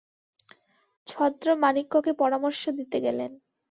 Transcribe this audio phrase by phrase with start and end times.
[1.07, 3.31] ছদ্রমাণিক্যকে পরামর্শ দিতে গেলেন।